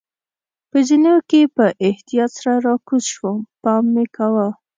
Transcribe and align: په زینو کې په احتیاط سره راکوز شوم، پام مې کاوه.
په 0.69 0.77
زینو 0.87 1.15
کې 1.29 1.41
په 1.55 1.65
احتیاط 1.87 2.31
سره 2.37 2.55
راکوز 2.67 3.03
شوم، 3.13 3.37
پام 3.63 3.83
مې 3.93 4.05
کاوه. 4.15 4.47